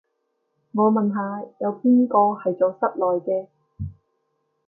[0.73, 3.49] 我問下，有邊個係做室內嘅